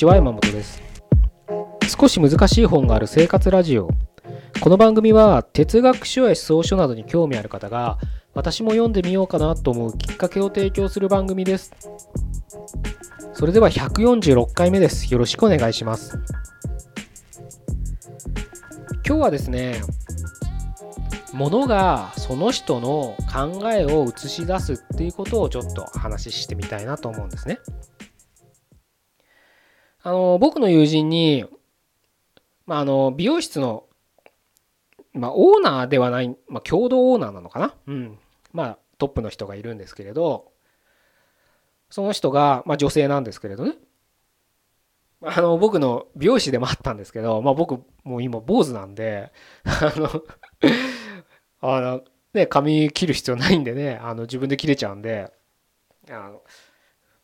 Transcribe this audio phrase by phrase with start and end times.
[0.00, 0.82] ちは山本です。
[1.86, 3.90] 少し難しい本がある生活ラジオ。
[4.62, 7.98] この番組は哲学書や思想書などに興味ある方が
[8.32, 11.74] 私も読んでみようかなと思うきっかけを提供する番組です。
[13.34, 15.12] それでは146回目です。
[15.12, 16.18] よろしくお願いします。
[19.06, 19.82] 今日はですね
[21.34, 27.58] ものがその人の考えを映し出すっていうことをちょっと話してみたいなと思うんですね。
[30.02, 31.44] あの僕の友人に、
[32.66, 33.84] まあ、あの美容室の、
[35.12, 38.18] まあ、オーナーではない、まあ、共同オーナーなのかな、うん、
[38.52, 40.52] まあトップの人がいるんですけれど
[41.90, 43.74] その人が、まあ、女性なんですけれどね。
[45.22, 49.30] あの僕の美容師でもあったんですけど、まあ、僕もう今坊主なんで
[49.64, 50.22] あの
[51.60, 55.30] あのね髪切る必要ないんでねあの自分で切れちゃうんで
[56.08, 56.42] あの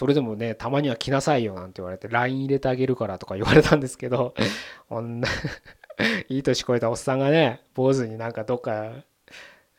[0.00, 4.32] それでもね、たまには来なさいよなんて言われて、LINE 入れてあげるからとか言われたんですけど、
[6.30, 8.92] いい年こえたおっさんがね、坊主になんかどっか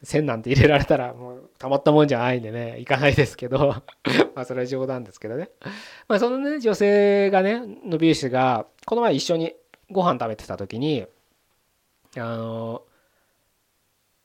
[0.04, 3.82] 線なんて入れられたらもうたまったもんじゃないんでね、行かないですけど、
[4.36, 5.50] まあそれは冗談ですけどね。
[6.08, 9.56] まあそのね、女性がね、の美容師が、この前一緒に
[9.90, 11.08] ご飯食べてた時に、
[12.16, 12.84] あの、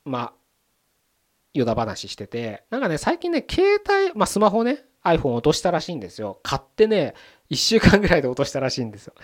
[0.04, 0.32] まあ、
[1.54, 6.40] よだ話してて、なんかね、最近ね、携帯、まあスマホね、iPhone 落としたらしいんですよ。
[6.42, 7.14] 買ってね、
[7.50, 9.14] 1週間ぐらいで落としたらしいんですよ。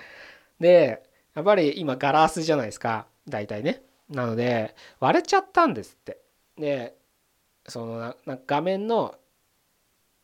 [0.61, 1.03] で、
[1.35, 3.07] やっぱり今ガラスじゃないですか。
[3.29, 3.83] 大体ね。
[4.09, 6.19] なので、割れちゃったんですって。
[6.57, 6.95] で、
[7.67, 8.17] そのな
[8.47, 9.15] 画面の、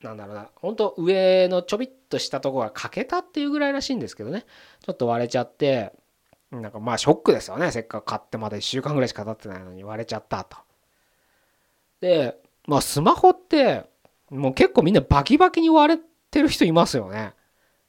[0.02, 4.44] なんだろうな、本当上のちょびっとしたとこが欠けたっていうぐらいらしいんですけどね。
[4.84, 5.92] ちょっと割れちゃって、
[6.50, 7.70] なんかまあショックですよね。
[7.70, 10.56] せっかく買ってまだ1週間ぐらいしか経ってないのに割れちゃったと。
[12.00, 13.84] で、まあスマホって、
[14.30, 17.34] もう結構みんなバキバキに割れてる人いますよね。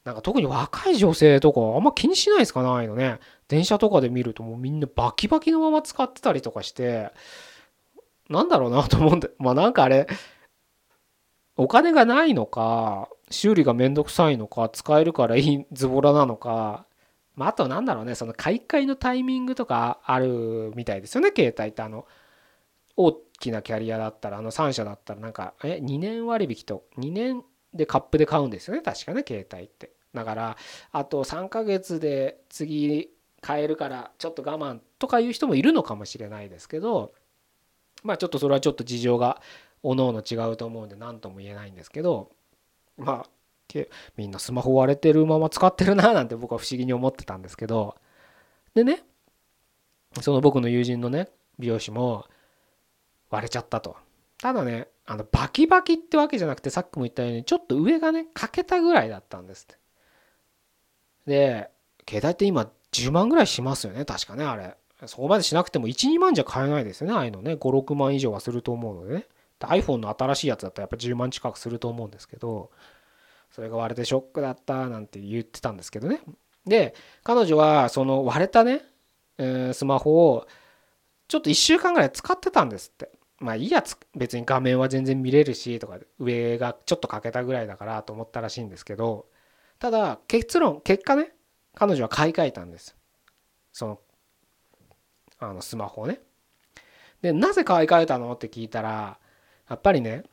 [0.05, 3.19] なんか特に若い女性とかあんま気にしないですかないのね。
[3.47, 7.11] 電車とかで見るともうみんなバキバキのまま使ってたりとかして、
[8.29, 10.07] なんだろうなと思うんで、 まあなんかあれ、
[11.57, 16.85] お金がないのか、修理がめんどくさいのか、使えるからいいズボラなのか、
[17.35, 22.05] まああとなんだろうね、その買い替えのタイミングとかあるみたいですよね、携帯ってあの。
[22.97, 29.91] 大きなキャリアだったらあの3社だったらなんかえ2年割引と2年でカップで買うんですよね確かね携帯って。
[30.13, 30.57] だから
[30.91, 33.09] あと3ヶ月で次
[33.41, 37.13] 買えるからちょっと我慢とかいう人もいるのかもしれないですけど
[38.03, 39.41] まあちょっとそれはちょっと事情が
[39.83, 42.31] おのおの違うと思うんで何とも言えないんですけど
[42.97, 43.29] まあ
[44.17, 47.95] みんなスマホ割れてるまま使ってるななんて僕は不思議に思ってたんですけど。
[48.73, 49.03] でね
[50.21, 52.25] その僕の友人のね美容師も
[53.29, 53.97] 割れちゃったと。
[54.41, 59.77] ただね、あのバキバキってわけじゃなくてさっきも言ったようにちょっと上がね欠けたぐらいだったんですって。
[61.25, 61.69] で
[62.07, 64.75] 携帯って今10万ぐらいしますよね確かねあれ。
[65.05, 69.27] そこまでしなくても12万じゃ買えないですよねああいうのね56万以上はすると思うのでね。
[69.61, 72.71] iPhone の新しいやつだったらやっぱ10万近くすると思うんですけど
[73.51, 76.21] それが割れてショックだったなんて言ってたんですけどね。
[76.65, 78.83] で彼女はその割れたね、
[79.73, 80.47] スマホを
[81.27, 83.11] ちょっと1週間ぐらい使ってたんですって。
[83.39, 89.27] まあいいやつ別に画面は全然見れるしとか上がちょっと欠けたぐらいだからと思ったらしいんですけど
[89.79, 91.33] ただ結論結果ね
[91.75, 92.95] 彼女は買い替えたんです。
[93.71, 93.99] その
[95.39, 96.19] あのスマホをね。
[97.21, 99.19] でなぜ買い替えたのって聞いたら
[99.69, 100.23] やっぱりね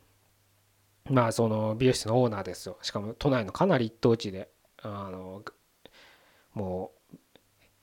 [1.09, 2.79] まあその美容室のオーナーですよ。
[2.83, 4.49] しかも都内のかなり一等地で
[4.83, 5.43] あの
[6.55, 7.17] もう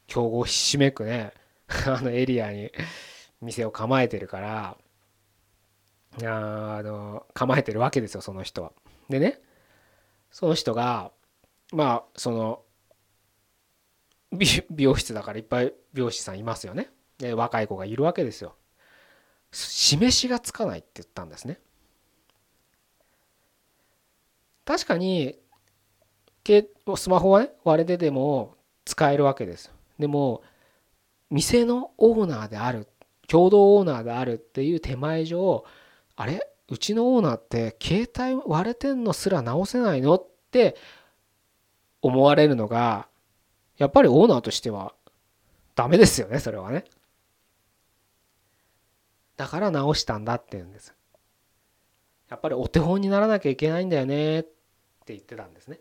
[0.08, 1.32] 競合ひしめくね
[1.88, 2.72] あのエリアに
[3.42, 4.78] 店を構えてるから
[6.22, 8.72] あの構えてるわけですよその人は。
[9.10, 9.42] でね
[10.32, 11.12] その人が
[11.72, 12.62] まあその
[14.32, 16.90] 美容室だからいっぱい美容師さんいますよね。
[17.18, 18.56] で若い子がいるわけですよ。
[19.52, 21.60] 示しがつかないって言ったんですね。
[24.66, 25.36] 確かに
[26.96, 28.56] スマホはね割れてでも
[28.86, 29.72] 使えるわけです。
[30.00, 30.42] でも
[31.30, 32.88] 店のオーナーである
[33.28, 35.64] 共同オーナーであるっていう手前上
[36.16, 36.48] あれ？
[36.70, 40.16] うちのオーナーって携帯割れてんのすら直せないの？
[40.16, 40.76] って
[42.02, 43.08] 思われるのが
[43.78, 44.94] やっぱりオーナーとしては
[45.76, 46.86] ダメですよねそれはね。
[49.36, 50.94] だから直したんだって言うんです。
[52.30, 54.50] やっぱりお手本にならなきゃいけないんだよねって
[55.08, 55.80] 言ってたんですね。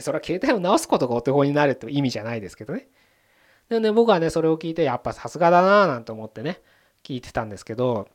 [0.00, 2.88] それは携帯を直すことがお手本になるって意味じゃないですけどね。
[3.68, 6.60] でね僕はねそれを聞いてやっぱさすがだなーなんて思ってね
[7.04, 8.08] 聞いてたんですけど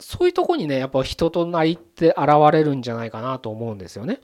[0.00, 4.20] そういうとこにねやっぱ人となりって現れるんじゃないかなと思うんですよね。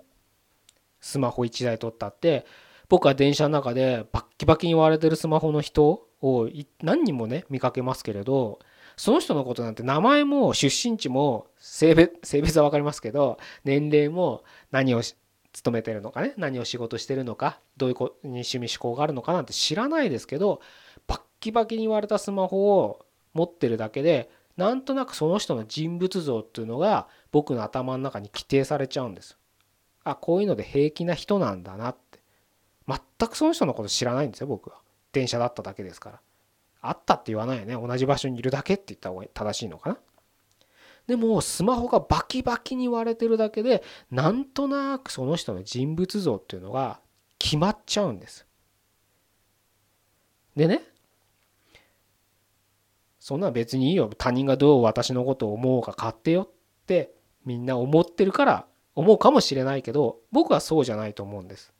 [1.00, 2.46] スマホ1台取ったって
[2.88, 6.48] 僕は電車の中でバッキバキに割れてるスマホの人を
[6.82, 8.58] 何人もね見かけますけれど
[8.96, 15.02] その人のことなんて名前も出身地も性別性別は分かりますけど年齢も何を
[15.52, 20.60] 勤めてるのかね何を仕事してるのかどういうこに趣味思考があるのかなんて知らないですけど
[21.06, 29.38] バッキバキに割れたスマホを持ってるだけでなんとなくその人の人物像っていうのが僕の頭の中に規定されちゃうんです。
[30.04, 32.20] あこういうので平気な人なんだなって。
[32.86, 34.76] 全くその人のこと知らないんですよ僕は。
[35.12, 36.20] 電車だっただけですから。
[36.80, 37.74] あったって言わないよね。
[37.74, 39.98] 同じ場所にいるだけって言った方が正しいのかな。
[41.06, 47.00] でもスマホがバキバキに割れてるだけでなんとなくその人の人物像っていうのが
[47.38, 48.46] 決まっちゃうんです。
[50.56, 50.82] でね
[53.26, 54.08] そんな別にいいよ。
[54.16, 56.48] 他人がどう私のことを思うか勝手よっ
[56.86, 57.12] て
[57.44, 61.72] みんな思ってるから思うかもしれないけど僕はそうじゃないと思うんです。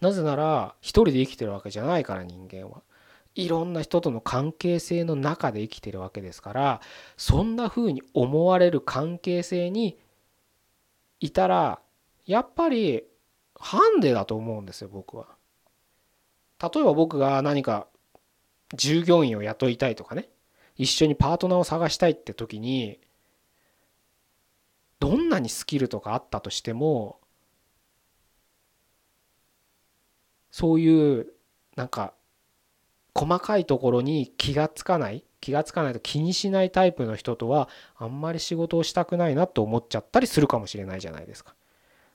[0.00, 2.82] なぜなら一人で生きてるわけじゃないから人間は
[3.36, 6.80] いろんな人との関係性の中で生きてるわけですから
[7.16, 9.96] そんな風に思われる関係性に
[11.20, 11.78] いたら
[12.26, 13.04] やっぱり
[13.54, 15.28] ハンデだと思うんですよ僕は。
[16.60, 17.86] 例えば僕が何か
[18.74, 20.28] 従業員を雇いたいとかね。
[20.80, 22.98] 一緒にパートナーを探したいって時に
[24.98, 27.20] どんなにスキルとかあったとしても
[30.50, 31.26] そういう
[31.76, 32.14] なんか
[33.14, 41.54] 細かいところに気がつかない気がつかないと気にしないタイプの人とはあんまり仕事をしたくないなと思っちゃったりするかもしれないじゃないですか。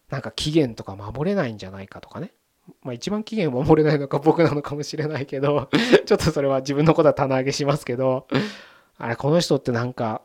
[0.09, 2.33] なんか期限とか守れないんじゃないかとかね。
[2.81, 5.69] まあ一番期限を守れないのか僕なのかもしれないけど
[6.05, 8.27] ちょっとそれは自分のことは棚上げしますけど
[8.97, 10.21] あれこの人ってなんか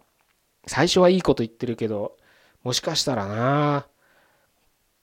[0.66, 2.16] 最初はいいこと言ってるけど
[2.62, 3.86] もしかしたらなっ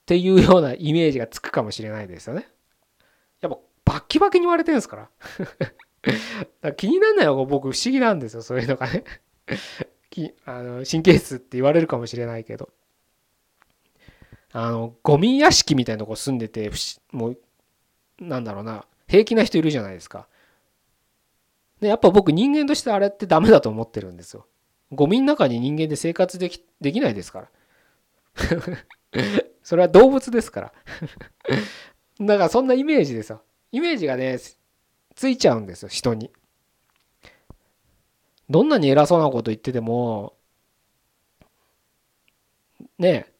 [0.05, 2.47] ていうようなイメージがつくかもしれないですよね。
[3.41, 3.59] やっぱ
[3.93, 5.09] バッキバキに割れてるんですから。
[6.01, 6.11] か
[6.61, 9.03] ら気にならないのが僕不思議なんですよ、そういうのがね
[10.45, 12.69] あの神経質って言われるかもしれないけど。
[14.53, 16.71] あの、ゴミ屋敷みたいなとこ住んでて、
[17.11, 17.37] もう、
[18.19, 20.27] なんだろうな、平気な人いるじゃないですか。
[21.79, 24.47] で、やっぱ僕人間としてあれってダメだと思ってるんですよ。
[24.91, 27.49] ゴミの中に人間で生活できできないですから。
[29.63, 30.73] それは動物ですから
[32.25, 33.43] だからそんなイメージですよ。
[33.71, 34.39] イメージがね、
[35.15, 36.31] ついちゃうんですよ、人に。
[38.49, 40.37] どんなに偉そうなこと言ってても、
[42.97, 43.36] ねえ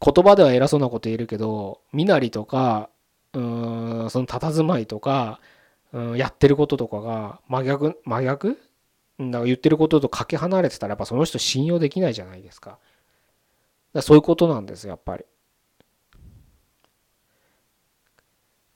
[0.00, 2.90] 言葉では偉そうなこと言えるけど、身なりとか、
[3.32, 5.40] うん、その佇まいとか、
[5.92, 8.58] うん、やってることとかが真逆、真逆？
[9.18, 12.78] だから言ってることとかけ離れてたらやっぱその人信用できないじゃないですか。
[13.94, 15.24] だそういうことなんですやっぱり。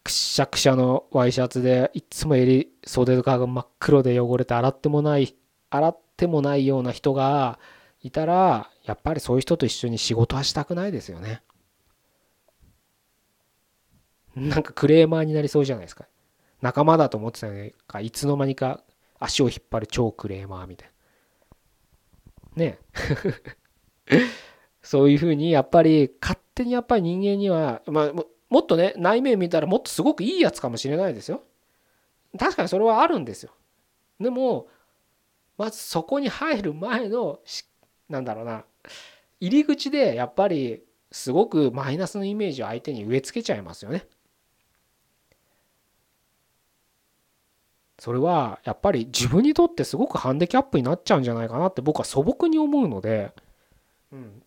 [0.02, 5.34] くしゃくしゃのワイシャツでいつも襟袖とかが真っ黒で汚れて洗ってもない
[5.68, 7.58] 洗ってもないような人が
[8.02, 11.42] いたらやっぱりそういう人と一緒に仕事はしたくないですよね。
[14.36, 16.06] なんかクレーマーになりそうじゃないですか。
[16.60, 18.82] 仲間だと思ってたのにかいつの間にか
[19.18, 20.88] 足を引っ張る超クレーマーみたい
[22.56, 22.64] な。
[22.64, 22.78] ね
[24.82, 28.12] そういうふうにやっぱり勝手にやっぱり人間には、まあ、
[28.48, 31.42] もっとね内面見たらもっとすごくいいやつかもしれないですよ
[32.38, 33.52] 確かにそれはあるんですよ
[34.18, 34.68] でも
[35.56, 37.40] まずそこに入る前の
[38.08, 38.64] なんだろうな
[39.40, 40.82] 入り口でやっぱり
[41.12, 44.06] すごくマイナスのイメージを相手に植え付けちゃいますよね
[47.98, 53.34] それはやっぱり自分にとってすごくハンデキャップになっちゃうんじゃないかなって僕は素朴に思うので、
[54.10, 54.42] うん、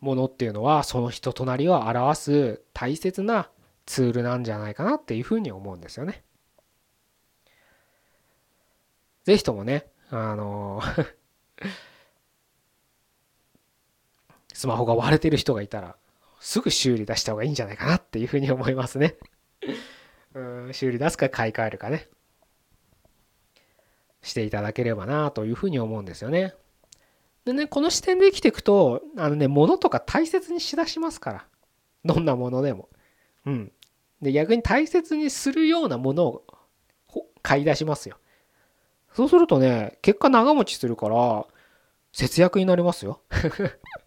[0.00, 3.50] ものっていうのはその人となりを表す大切な
[3.84, 6.22] ツールなんじゃないかなっていうふうに思うんですよね。
[9.24, 10.80] ぜひともね、あの
[14.62, 15.96] スマホが割れてる人がいたら、
[16.38, 19.16] すぐ修理出した方がいいんじゃないかなっていうふうに思いますね。
[20.34, 22.08] うん修理出すか買い替えるかね。
[24.22, 26.54] していただければなというふうに思うんですよね。
[27.44, 31.46] でね、この視点で生きていくと、あのね、物とか大切にしだしますから。
[32.04, 32.88] どんなものでも。
[33.46, 33.72] うん。
[34.20, 36.44] で、逆に大切にするようなものを
[37.42, 38.16] 買い出しますよ。
[39.12, 41.46] そうするとね、結果長持ちするから、
[42.12, 43.22] 節約になりますよ。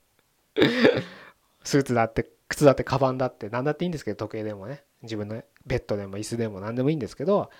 [1.63, 4.83] スーツだって、靴だって、カバンだって、何だっていいんですけど、時計でもね。
[5.01, 7.51] 自分のベッドでも椅子でも何でもいいんですけど、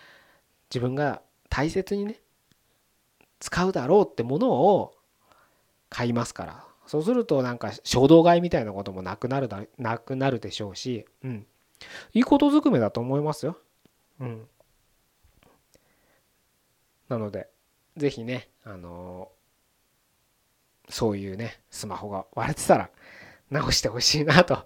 [0.70, 2.20] 自分が大切にね、
[3.40, 4.96] 使うだろうってものを
[5.90, 11.46] 買いますからそうするとなんか衝動買いみたいなこともなくなるだなくなるでしょうし、うん、
[12.14, 13.58] いいことずくめだと思いますよ。
[14.20, 14.48] うん、
[17.10, 17.50] なので
[17.98, 19.30] 是非ねあの、
[20.90, 22.90] そういうねスマホが割れてたら
[23.50, 24.66] 直してほしいなと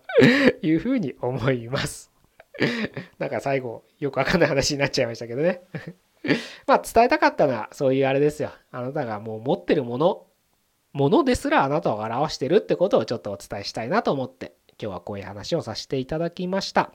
[0.62, 2.12] いうふうに思います。
[3.20, 5.62] なんか最後よくわかんない話になっちゃいましたけどね
[6.68, 8.52] まあ伝えたかったのはそういうあれですよ。
[8.72, 10.26] あなたがもう持ってるもの、
[10.94, 16.92] ものですらあなたを表してるってことをちょっとお伝えしたいなと思って今日はこういう話をさせていただきました。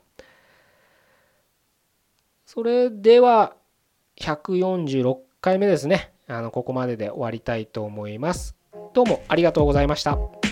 [2.44, 3.56] それでは
[4.16, 6.12] 146回目ですね。
[6.26, 8.54] あのここまでで終わりたいと思います。
[8.92, 10.43] どうもありがとうございました。